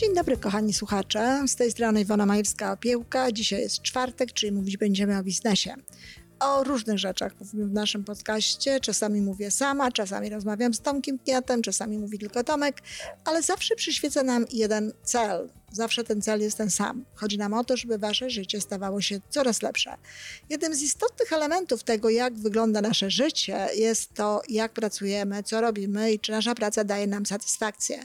[0.00, 1.44] Dzień dobry, kochani słuchacze.
[1.46, 3.32] Z tej strony Iwona Majewska-Opiełka.
[3.32, 5.74] Dzisiaj jest czwartek, czyli mówić będziemy o biznesie.
[6.40, 8.80] O różnych rzeczach mówimy w naszym podcaście.
[8.80, 12.82] Czasami mówię sama, czasami rozmawiam z Tomkiem Kniatem, czasami mówi tylko Tomek,
[13.24, 15.50] ale zawsze przyświeca nam jeden cel.
[15.72, 17.04] Zawsze ten cel jest ten sam.
[17.14, 19.96] Chodzi nam o to, żeby wasze życie stawało się coraz lepsze.
[20.48, 26.12] Jednym z istotnych elementów tego, jak wygląda nasze życie, jest to, jak pracujemy, co robimy
[26.12, 28.02] i czy nasza praca daje nam satysfakcję.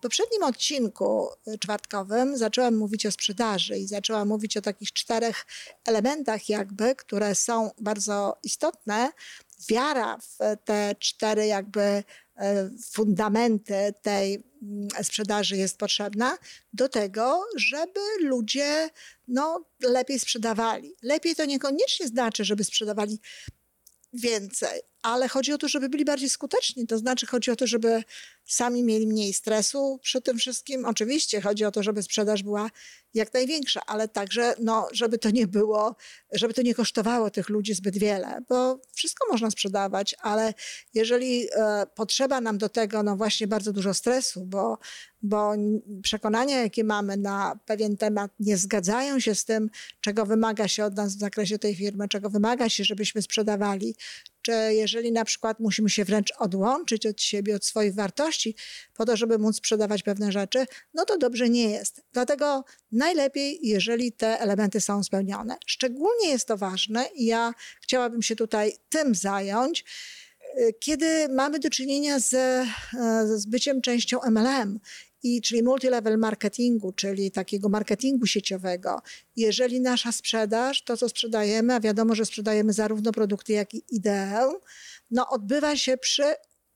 [0.00, 5.46] W poprzednim odcinku y, czwartkowym zaczęłam mówić o sprzedaży i zaczęłam mówić o takich czterech
[5.86, 9.12] elementach, jakby, które są bardzo istotne.
[9.68, 12.02] Wiara w te cztery, jakby y,
[12.90, 16.38] fundamenty tej mm, sprzedaży jest potrzebna
[16.72, 18.90] do tego, żeby ludzie
[19.28, 20.94] no, lepiej sprzedawali.
[21.02, 23.20] Lepiej to niekoniecznie znaczy, żeby sprzedawali
[24.12, 26.86] więcej, ale chodzi o to, żeby byli bardziej skuteczni.
[26.86, 28.02] To znaczy, chodzi o to, żeby
[28.44, 30.84] sami mieli mniej stresu przy tym wszystkim.
[30.84, 32.70] Oczywiście chodzi o to, żeby sprzedaż była
[33.14, 35.96] jak największa, ale także, no, żeby to nie było,
[36.32, 40.54] żeby to nie kosztowało tych ludzi zbyt wiele, bo wszystko można sprzedawać, ale
[40.94, 44.78] jeżeli e, potrzeba nam do tego, no właśnie bardzo dużo stresu, bo,
[45.22, 45.52] bo
[46.02, 50.96] przekonania, jakie mamy na pewien temat, nie zgadzają się z tym, czego wymaga się od
[50.96, 53.94] nas w zakresie tej firmy, czego wymaga się, żebyśmy sprzedawali,
[54.42, 58.56] czy jeżeli na przykład musimy się wręcz odłączyć od siebie, od swoich wartości,
[58.94, 62.02] po to, żeby móc sprzedawać pewne rzeczy, no to dobrze nie jest.
[62.12, 65.56] Dlatego najlepiej, jeżeli te elementy są spełnione.
[65.66, 69.84] Szczególnie jest to ważne i ja chciałabym się tutaj tym zająć
[70.80, 72.28] kiedy mamy do czynienia z,
[73.24, 74.80] z byciem częścią MLM
[75.22, 79.02] i czyli multilevel marketingu, czyli takiego marketingu sieciowego.
[79.36, 84.52] Jeżeli nasza sprzedaż, to co sprzedajemy, a wiadomo, że sprzedajemy zarówno produkty, jak i ideę,
[85.10, 86.34] no odbywa się przy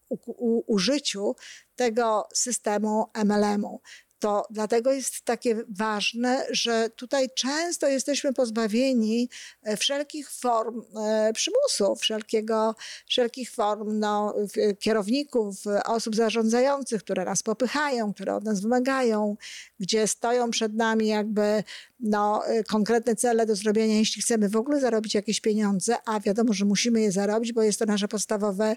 [0.09, 1.37] u, u, użyciu
[1.77, 3.81] tego systemu MLM-u
[4.25, 9.29] to dlatego jest takie ważne, że tutaj często jesteśmy pozbawieni
[9.63, 12.75] e, wszelkich form e, przymusu, wszelkiego,
[13.07, 14.35] wszelkich form no,
[14.81, 19.37] kierowników, osób zarządzających, które nas popychają, które od nas wymagają,
[19.81, 21.65] gdzie stoją przed nami jakby
[22.05, 26.53] no, e, konkretne cele do zrobienia, jeśli chcemy w ogóle zarobić jakieś pieniądze, a wiadomo,
[26.53, 28.77] że musimy je zarobić, bo jest to nasze podstawowe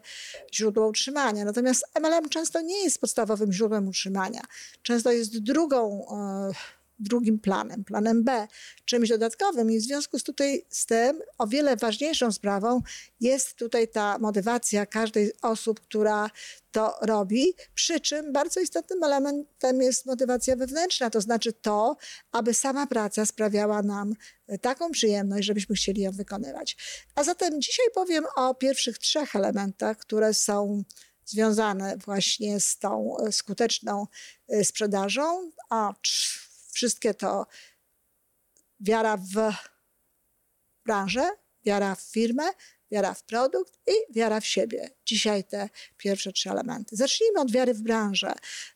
[0.54, 1.46] źródło utrzymania.
[1.46, 4.42] Natomiast MLM często nie jest podstawowym źródłem utrzymania.
[4.82, 6.52] Często jest drugą, e,
[7.00, 8.48] drugim planem, planem B,
[8.86, 9.72] czymś dodatkowym.
[9.72, 12.82] I w związku z, tutaj, z tym o wiele ważniejszą sprawą
[13.20, 16.30] jest tutaj ta motywacja każdej osób, która
[16.72, 17.54] to robi.
[17.74, 21.98] Przy czym bardzo istotnym elementem jest motywacja wewnętrzna, to znaczy to,
[22.32, 24.14] aby sama praca sprawiała nam
[24.62, 26.78] taką przyjemność, żebyśmy chcieli ją wykonywać.
[27.16, 30.84] A zatem dzisiaj powiem o pierwszych trzech elementach, które są
[31.28, 34.08] związane właśnie z tą e, skuteczną
[34.50, 35.94] e, sprzedażą, a
[36.72, 37.48] wszystkie to
[38.80, 39.54] wiara w
[40.86, 41.30] branżę,
[41.66, 42.44] wiara w firmę,
[42.92, 44.90] wiara w produkt i wiara w siebie.
[45.06, 46.96] Dzisiaj te pierwsze trzy elementy.
[46.96, 48.34] Zacznijmy od wiary w branżę.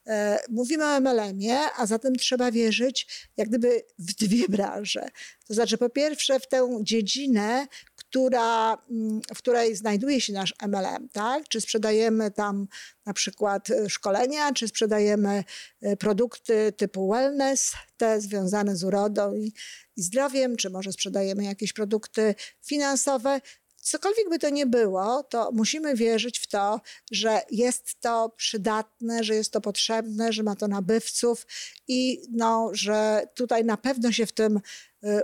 [0.07, 5.07] E, mówimy o MLM-ie, a zatem trzeba wierzyć jak gdyby w dwie branże.
[5.47, 11.09] To znaczy po pierwsze w tę dziedzinę, która, mm, w której znajduje się nasz MLM,
[11.09, 11.47] tak?
[11.47, 12.67] Czy sprzedajemy tam
[13.05, 15.43] na przykład e, szkolenia, czy sprzedajemy
[15.81, 19.53] e, produkty typu wellness, te związane z urodą i,
[19.95, 22.35] i zdrowiem, czy może sprzedajemy jakieś produkty
[22.65, 23.41] finansowe.
[23.81, 26.81] Cokolwiek by to nie było, to musimy wierzyć w to,
[27.11, 31.47] że jest to przydatne, że jest to potrzebne, że ma to nabywców
[31.87, 34.59] i no, że tutaj na pewno się w tym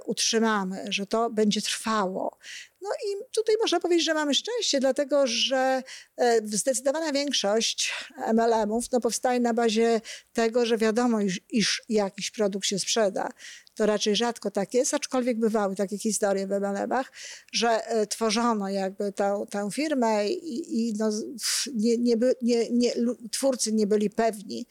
[0.06, 2.38] utrzymamy, że to będzie trwało.
[2.82, 5.84] No i tutaj można powiedzieć, że mamy szczęście, dlatego że
[6.18, 7.94] e, zdecydowana większość
[8.34, 10.02] MLM-ów no, powstaje na bazie
[10.34, 13.29] tego, że wiadomo, iż, iż jakiś produkt się sprzeda.
[13.76, 17.12] To raczej rzadko tak jest, aczkolwiek bywały takie historie w MLM-ach,
[17.52, 21.12] że e, tworzono jakby tę, tę firmę i, i no,
[21.76, 22.94] nie, nie, nie, nie,
[23.32, 24.66] twórcy nie byli pewni,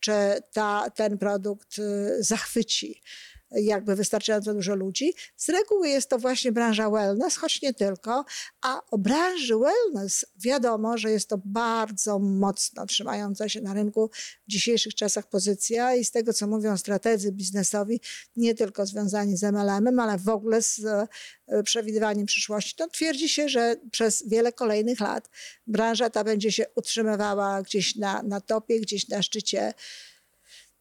[0.00, 0.12] czy
[0.52, 1.76] ta, ten produkt
[2.18, 3.02] zachwyci
[3.50, 5.14] jakby wystarczająco dużo ludzi.
[5.36, 8.24] Z reguły jest to właśnie branża wellness, choć nie tylko,
[8.62, 14.10] a o branży wellness wiadomo, że jest to bardzo mocno trzymająca się na rynku
[14.48, 18.00] w dzisiejszych czasach pozycja i z tego, co mówią strategzy biznesowi,
[18.36, 23.48] nie tylko związani z MLM-em, ale w ogóle z e, przewidywaniem przyszłości, to twierdzi się,
[23.48, 25.30] że przez wiele kolejnych lat
[25.66, 29.74] branża ta będzie się utrzymywała gdzieś na, na topie, gdzieś na szczycie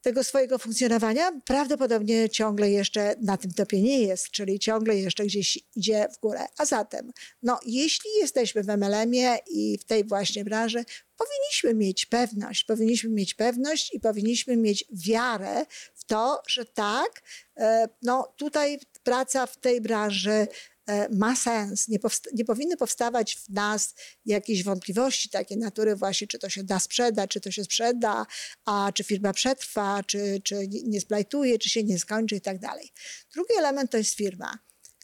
[0.07, 5.59] tego swojego funkcjonowania, prawdopodobnie ciągle jeszcze na tym topie nie jest, czyli ciągle jeszcze gdzieś
[5.75, 6.45] idzie w górę.
[6.57, 7.11] A zatem,
[7.43, 10.83] no, jeśli jesteśmy w MLM-ie i w tej właśnie branży,
[11.17, 15.65] powinniśmy mieć pewność, powinniśmy mieć pewność i powinniśmy mieć wiarę
[15.95, 17.21] w to, że tak,
[17.57, 20.47] e, no tutaj praca w tej branży
[21.11, 21.87] ma sens.
[21.87, 21.97] Nie,
[22.33, 23.95] nie, powinny powstawać w nas
[24.25, 28.25] jakieś wątpliwości takie natury właśnie, czy to się da sprzedać, czy to się sprzeda,
[28.65, 32.91] a czy firma przetrwa, czy, czy nie splajtuje, czy się nie skończy i tak dalej.
[33.33, 34.59] Drugi element to jest firma.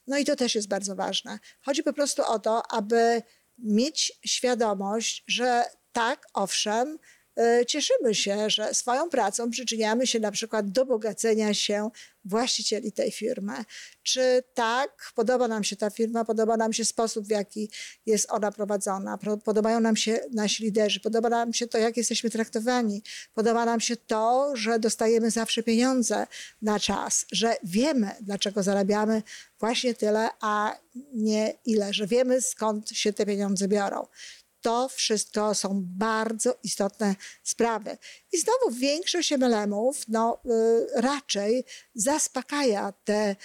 [0.07, 1.39] No i to też jest bardzo ważne.
[1.61, 3.21] Chodzi po prostu o to, aby
[3.57, 7.22] mieć świadomość, że tak, owszem, E,
[7.67, 11.89] cieszymy się, że swoją pracą przyczyniamy się na przykład do bogacenia się
[12.25, 13.53] właścicieli tej firmy.
[14.03, 17.69] Czy tak, podoba nam się ta firma, podoba nam się sposób, w jaki
[18.05, 23.01] jest ona prowadzona, podobają nam się nasi liderzy, podoba nam się to, jak jesteśmy traktowani,
[23.33, 26.27] podoba nam się to, że dostajemy zawsze pieniądze
[26.61, 29.23] na czas, że wiemy, dlaczego zarabiamy
[29.59, 30.77] właśnie tyle, a
[31.13, 34.07] nie ile, że wiemy, skąd się te pieniądze biorą.
[34.63, 37.97] To wszystko są bardzo istotne sprawy.
[38.31, 41.65] I znowu większość MLM-ów no, y, raczej
[41.95, 43.35] zaspokaja te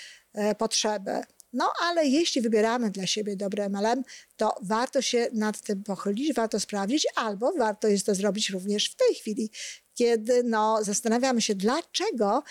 [0.51, 1.23] y, potrzeby.
[1.53, 4.05] No ale jeśli wybieramy dla siebie dobry MLM,
[4.37, 8.97] to warto się nad tym pochylić, warto sprawdzić, albo warto jest to zrobić również w
[8.97, 9.51] tej chwili,
[9.95, 12.43] kiedy no, zastanawiamy się, dlaczego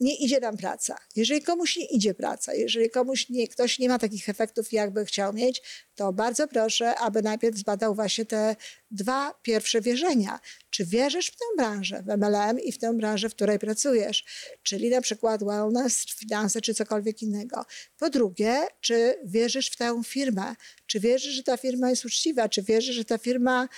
[0.00, 0.96] nie idzie nam praca.
[1.16, 5.32] Jeżeli komuś nie idzie praca, jeżeli komuś nie, ktoś nie ma takich efektów, jakby chciał
[5.32, 5.62] mieć,
[5.94, 8.56] to bardzo proszę, aby najpierw zbadał właśnie te
[8.90, 10.40] dwa pierwsze wierzenia.
[10.70, 14.24] Czy wierzysz w tę branżę, w MLM i w tę branżę, w której pracujesz,
[14.62, 17.64] czyli na przykład wellness, finanse czy cokolwiek innego.
[17.98, 20.54] Po drugie, czy wierzysz w tę firmę,
[20.86, 23.68] czy wierzysz, że ta firma jest uczciwa, czy wierzysz, że ta firma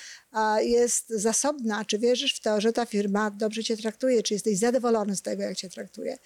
[0.61, 5.17] jest zasobna, czy wierzysz w to, że ta firma dobrze cię traktuje, czy jesteś zadowolony
[5.17, 6.19] z tego, jak cię traktuje.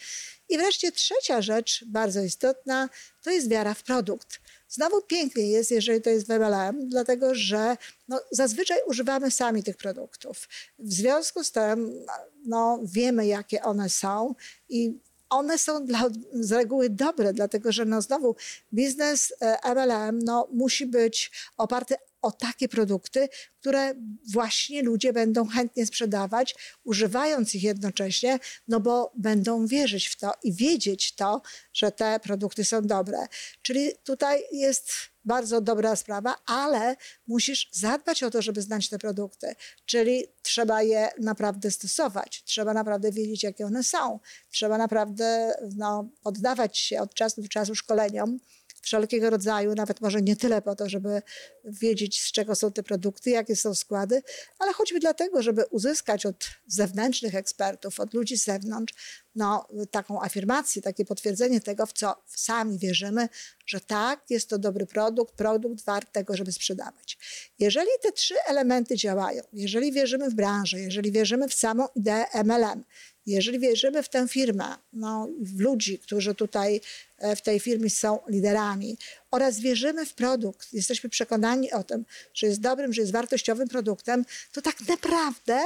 [0.50, 2.88] I wreszcie trzecia rzecz, bardzo istotna,
[3.22, 4.40] to jest wiara w produkt.
[4.68, 7.76] Znowu pięknie jest, jeżeli to jest w MLM, dlatego że
[8.08, 10.48] no, zazwyczaj używamy sami tych produktów.
[10.78, 12.06] W związku z tym
[12.46, 14.34] no, wiemy, jakie one są
[14.68, 14.98] i
[15.30, 18.36] one są dla, z reguły dobre, dlatego że no, znowu
[18.74, 19.34] biznes
[19.74, 23.28] MLM e, no, musi być oparty o takie produkty,
[23.60, 23.94] które
[24.32, 28.38] właśnie ludzie będą chętnie sprzedawać, używając ich jednocześnie,
[28.68, 33.18] no bo będą wierzyć w to i wiedzieć to, że te produkty są dobre.
[33.62, 34.92] Czyli tutaj jest
[35.24, 36.96] bardzo dobra sprawa, ale
[37.26, 39.54] musisz zadbać o to, żeby znać te produkty.
[39.84, 44.20] Czyli trzeba je naprawdę stosować, trzeba naprawdę wiedzieć, jakie one są,
[44.50, 48.38] trzeba naprawdę no, oddawać się od czasu do czasu szkoleniom
[48.80, 51.22] wszelkiego rodzaju, nawet może nie tyle po to, żeby
[51.64, 54.22] wiedzieć, z czego są te produkty, jakie są składy,
[54.58, 58.94] ale choćby dlatego, żeby uzyskać od zewnętrznych ekspertów, od ludzi z zewnątrz,
[59.40, 63.28] no, taką afirmację, takie potwierdzenie tego, w co sami wierzymy,
[63.66, 67.18] że tak, jest to dobry produkt, produkt wart tego, żeby sprzedawać.
[67.58, 72.84] Jeżeli te trzy elementy działają, jeżeli wierzymy w branżę, jeżeli wierzymy w samą ideę MLM,
[73.26, 76.80] jeżeli wierzymy w tę firmę, no, w ludzi, którzy tutaj
[77.18, 78.98] e, w tej firmie są liderami,
[79.30, 82.04] oraz wierzymy w produkt, jesteśmy przekonani o tym,
[82.34, 85.60] że jest dobrym, że jest wartościowym produktem, to tak naprawdę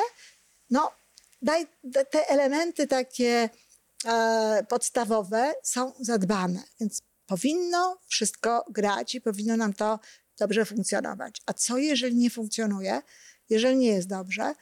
[0.70, 0.92] no,
[1.42, 1.66] daj,
[2.10, 3.48] te elementy takie
[4.68, 6.62] podstawowe są zadbane.
[6.80, 9.98] Więc powinno wszystko grać i powinno nam to
[10.38, 11.42] dobrze funkcjonować.
[11.46, 13.02] A co jeżeli nie funkcjonuje,
[13.50, 14.54] jeżeli nie jest dobrze?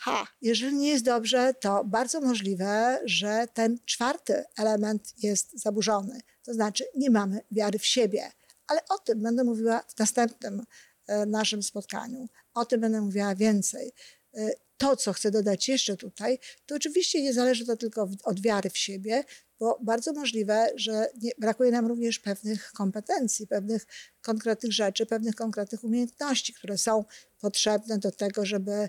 [0.00, 6.20] Ha, jeżeli nie jest dobrze, to bardzo możliwe, że ten czwarty element jest zaburzony.
[6.42, 8.32] To znaczy, nie mamy wiary w siebie.
[8.66, 10.64] Ale o tym będę mówiła w następnym
[11.06, 12.28] e, naszym spotkaniu.
[12.54, 13.92] O tym będę mówiła więcej.
[14.38, 18.70] E, to, co chcę dodać jeszcze tutaj, to oczywiście nie zależy to tylko od wiary
[18.70, 19.24] w siebie,
[19.58, 23.86] bo bardzo możliwe, że nie, brakuje nam również pewnych kompetencji, pewnych
[24.20, 27.04] konkretnych rzeczy, pewnych konkretnych umiejętności, które są
[27.40, 28.88] potrzebne do tego, żeby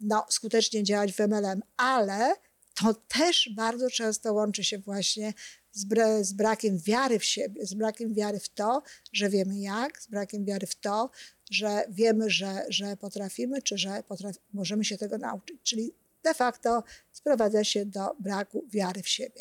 [0.00, 2.34] no, skutecznie działać w MLM, ale
[2.74, 5.34] to też bardzo często łączy się właśnie
[5.72, 5.86] z,
[6.26, 10.44] z, brakiem wiary w siebie, z brakiem wiary w to, że wiemy jak, z brakiem
[10.44, 11.10] wiary w to,
[11.50, 15.56] że wiemy, że, że potrafimy, czy że potraf możemy się tego nauczyć.
[15.62, 19.40] Czyli de facto sprowadza się do braku wiary w siebie.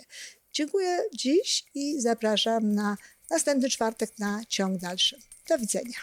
[0.54, 2.98] Dziękuję dziś i zapraszam na
[3.30, 5.20] następny czwartek na ciąg dalszy.
[5.50, 5.98] Do widzenia.